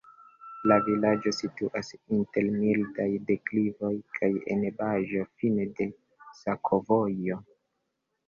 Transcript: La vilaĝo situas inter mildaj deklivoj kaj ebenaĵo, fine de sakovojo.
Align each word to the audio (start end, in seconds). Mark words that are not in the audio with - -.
La 0.69 0.75
vilaĝo 0.85 1.31
situas 1.39 1.91
inter 2.15 2.47
mildaj 2.53 3.05
deklivoj 3.27 3.93
kaj 4.17 4.29
ebenaĵo, 4.55 5.25
fine 5.43 5.67
de 5.81 5.87
sakovojo. 6.41 7.39